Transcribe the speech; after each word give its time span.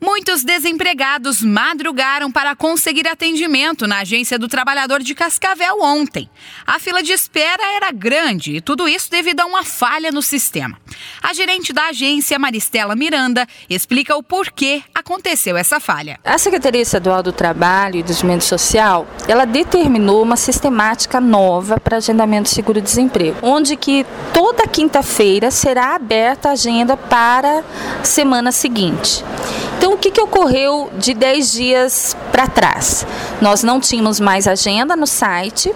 Muitos 0.00 0.44
desempregados 0.44 1.42
madrugaram 1.42 2.30
para 2.30 2.54
conseguir 2.54 3.08
atendimento 3.08 3.84
na 3.84 3.98
Agência 3.98 4.38
do 4.38 4.46
Trabalhador 4.46 5.02
de 5.02 5.12
Cascavel 5.12 5.78
ontem. 5.80 6.30
A 6.64 6.78
fila 6.78 7.02
de 7.02 7.12
espera 7.12 7.64
era 7.74 7.90
grande 7.90 8.56
e 8.56 8.60
tudo 8.60 8.88
isso 8.88 9.10
devido 9.10 9.40
a 9.40 9.46
uma 9.46 9.64
falha 9.64 10.12
no 10.12 10.22
sistema. 10.22 10.78
A 11.20 11.34
gerente 11.34 11.72
da 11.72 11.88
agência, 11.88 12.38
Maristela 12.38 12.94
Miranda, 12.94 13.44
explica 13.68 14.16
o 14.16 14.22
porquê 14.22 14.84
aconteceu 14.94 15.56
essa 15.56 15.80
falha. 15.80 16.20
A 16.24 16.38
Secretaria 16.38 16.82
Estadual 16.82 17.20
do 17.20 17.32
Trabalho 17.32 17.96
e 17.96 18.02
Desenvolvimento 18.02 18.44
Social, 18.44 19.04
ela 19.26 19.44
determinou 19.44 20.22
uma 20.22 20.36
sistemática 20.36 21.20
nova 21.20 21.80
para 21.80 21.96
agendamento 21.96 22.44
de 22.44 22.54
seguro-desemprego, 22.54 23.38
onde 23.42 23.74
que 23.74 24.06
toda 24.32 24.68
quinta-feira 24.68 25.50
será 25.50 25.96
aberta 25.96 26.50
a 26.50 26.52
agenda 26.52 26.96
para 26.96 27.64
a 28.00 28.04
semana 28.04 28.52
seguinte. 28.52 29.24
Então, 29.78 29.92
o 29.92 29.96
que, 29.96 30.10
que 30.10 30.20
ocorreu 30.20 30.90
de 30.98 31.14
10 31.14 31.52
dias 31.52 32.16
para 32.32 32.48
trás? 32.48 33.06
Nós 33.40 33.62
não 33.62 33.78
tínhamos 33.78 34.18
mais 34.18 34.48
agenda 34.48 34.96
no 34.96 35.06
site 35.06 35.72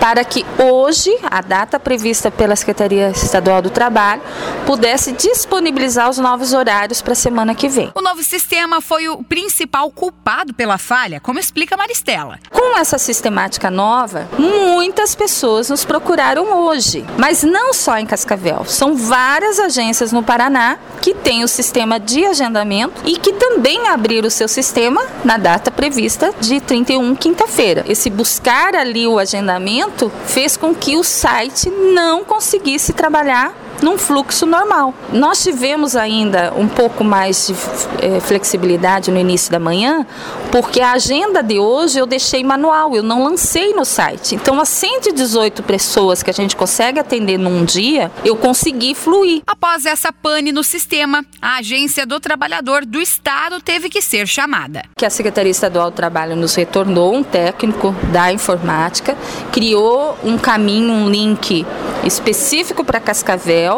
para 0.00 0.24
que 0.24 0.46
hoje, 0.56 1.14
a 1.30 1.42
data 1.42 1.78
prevista 1.78 2.30
pela 2.30 2.56
Secretaria 2.56 3.10
Estadual 3.10 3.60
do 3.60 3.68
Trabalho, 3.68 4.22
pudesse 4.64 5.12
disponibilizar 5.12 6.08
os 6.08 6.16
novos 6.16 6.52
horários 6.54 7.02
para 7.02 7.12
a 7.12 7.16
semana 7.16 7.54
que 7.54 7.68
vem. 7.68 7.92
O 7.94 8.00
novo 8.00 8.22
sistema 8.22 8.80
foi 8.80 9.08
o 9.08 9.22
principal 9.22 9.90
culpado 9.90 10.54
pela 10.54 10.78
falha, 10.78 11.20
como 11.20 11.38
explica 11.38 11.76
Maristela. 11.76 12.38
Com 12.50 12.78
essa 12.78 12.98
sistemática 12.98 13.70
nova, 13.70 14.28
muitas 14.38 15.14
pessoas 15.14 15.68
nos 15.68 15.84
procuraram 15.84 16.64
hoje, 16.64 17.04
mas 17.18 17.42
não 17.42 17.74
só 17.74 17.98
em 17.98 18.06
Cascavel. 18.06 18.64
São 18.64 18.94
várias 18.94 19.58
agências 19.58 20.12
no 20.12 20.22
Paraná 20.22 20.78
que 21.02 21.14
têm 21.14 21.44
o 21.44 21.48
sistema 21.48 21.98
de 21.98 22.24
agendamento 22.24 23.02
e 23.04 23.16
que 23.16 23.32
também 23.40 23.88
abriram 23.88 24.28
o 24.28 24.30
seu 24.30 24.46
sistema 24.46 25.02
na 25.24 25.38
data 25.38 25.70
prevista 25.70 26.32
de 26.38 26.60
31, 26.60 27.16
quinta-feira. 27.16 27.86
Esse 27.88 28.10
buscar 28.10 28.76
ali 28.76 29.06
o 29.06 29.18
agendamento 29.18 30.12
fez 30.26 30.58
com 30.58 30.74
que 30.74 30.94
o 30.94 31.02
site 31.02 31.70
não 31.70 32.22
conseguisse 32.22 32.92
trabalhar 32.92 33.54
num 33.82 33.96
fluxo 33.96 34.46
normal. 34.46 34.94
Nós 35.12 35.42
tivemos 35.42 35.96
ainda 35.96 36.52
um 36.56 36.68
pouco 36.68 37.02
mais 37.02 37.46
de 37.46 37.54
é, 38.04 38.20
flexibilidade 38.20 39.10
no 39.10 39.18
início 39.18 39.50
da 39.50 39.58
manhã, 39.58 40.06
porque 40.50 40.80
a 40.80 40.92
agenda 40.92 41.42
de 41.42 41.58
hoje 41.58 41.98
eu 41.98 42.06
deixei 42.06 42.44
manual, 42.44 42.94
eu 42.94 43.02
não 43.02 43.24
lancei 43.24 43.72
no 43.72 43.84
site. 43.84 44.34
Então, 44.34 44.60
as 44.60 44.68
118 44.68 45.62
pessoas 45.62 46.22
que 46.22 46.30
a 46.30 46.34
gente 46.34 46.56
consegue 46.56 46.98
atender 46.98 47.38
num 47.38 47.64
dia, 47.64 48.10
eu 48.24 48.36
consegui 48.36 48.94
fluir. 48.94 49.42
Após 49.46 49.86
essa 49.86 50.12
pane 50.12 50.52
no 50.52 50.62
sistema, 50.62 51.24
a 51.40 51.58
Agência 51.58 52.04
do 52.04 52.18
Trabalhador 52.20 52.84
do 52.84 53.00
Estado 53.00 53.60
teve 53.60 53.88
que 53.88 54.02
ser 54.02 54.26
chamada. 54.26 54.82
Que 54.96 55.06
a 55.06 55.10
Secretaria 55.10 55.50
Estadual 55.50 55.90
do 55.90 55.94
Trabalho 55.94 56.36
nos 56.36 56.54
retornou 56.54 57.14
um 57.14 57.22
técnico 57.22 57.94
da 58.12 58.32
informática, 58.32 59.16
criou 59.52 60.16
um 60.24 60.36
caminho, 60.36 60.92
um 60.92 61.08
link 61.08 61.66
específico 62.04 62.84
para 62.84 62.98
Cascavel 62.98 63.69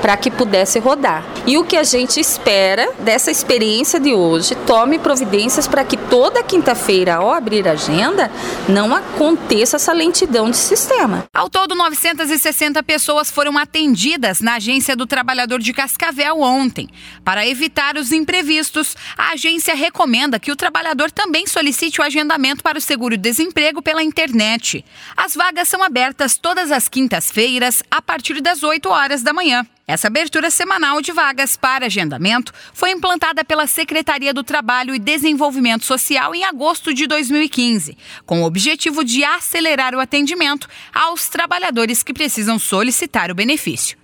para 0.00 0.16
que 0.16 0.30
pudesse 0.30 0.78
rodar. 0.78 1.24
E 1.46 1.56
o 1.58 1.64
que 1.64 1.76
a 1.76 1.84
gente 1.84 2.18
espera 2.20 2.92
dessa 3.00 3.30
experiência 3.30 4.00
de 4.00 4.14
hoje, 4.14 4.54
tome 4.66 4.98
providências 4.98 5.66
para 5.68 5.84
que 5.84 5.96
toda 5.96 6.42
quinta-feira, 6.42 7.16
ao 7.16 7.32
abrir 7.32 7.66
a 7.68 7.72
agenda, 7.72 8.30
não 8.68 8.94
aconteça 8.94 9.76
essa 9.76 9.92
lentidão 9.92 10.50
de 10.50 10.56
sistema. 10.56 11.24
Ao 11.34 11.48
todo, 11.48 11.74
960 11.74 12.82
pessoas 12.82 13.30
foram 13.30 13.56
atendidas 13.58 14.40
na 14.40 14.54
Agência 14.54 14.96
do 14.96 15.06
Trabalhador 15.06 15.60
de 15.60 15.72
Cascavel 15.72 16.40
ontem. 16.40 16.88
Para 17.24 17.46
evitar 17.46 17.96
os 17.96 18.12
imprevistos, 18.12 18.96
a 19.16 19.32
agência 19.32 19.74
recomenda 19.74 20.38
que 20.38 20.52
o 20.52 20.56
trabalhador 20.56 21.10
também 21.10 21.46
solicite 21.46 22.00
o 22.00 22.04
agendamento 22.04 22.62
para 22.62 22.78
o 22.78 22.80
seguro-desemprego 22.80 23.82
pela 23.82 24.02
internet. 24.02 24.84
As 25.16 25.34
vagas 25.34 25.68
são 25.68 25.82
abertas 25.82 26.36
todas 26.36 26.70
as 26.70 26.88
quintas-feiras, 26.88 27.82
a 27.90 28.00
partir 28.02 28.40
das 28.40 28.62
8 28.62 28.88
horas 28.88 29.22
da 29.32 29.34
manhã. 29.34 29.66
Essa 29.86 30.06
abertura 30.06 30.50
semanal 30.50 31.00
de 31.00 31.10
vagas 31.10 31.56
para 31.56 31.86
agendamento 31.86 32.52
foi 32.72 32.90
implantada 32.90 33.44
pela 33.44 33.66
Secretaria 33.66 34.32
do 34.32 34.44
Trabalho 34.44 34.94
e 34.94 34.98
Desenvolvimento 34.98 35.84
Social 35.84 36.34
em 36.34 36.44
agosto 36.44 36.94
de 36.94 37.06
2015, 37.06 37.96
com 38.24 38.42
o 38.42 38.44
objetivo 38.44 39.02
de 39.02 39.24
acelerar 39.24 39.94
o 39.94 40.00
atendimento 40.00 40.68
aos 40.94 41.28
trabalhadores 41.28 42.02
que 42.02 42.14
precisam 42.14 42.58
solicitar 42.58 43.30
o 43.30 43.34
benefício. 43.34 43.96